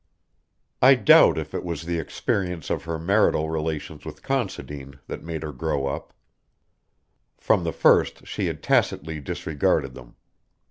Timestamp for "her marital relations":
2.85-4.03